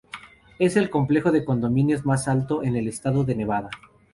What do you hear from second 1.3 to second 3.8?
de condominios más alto en el estado de Nevada.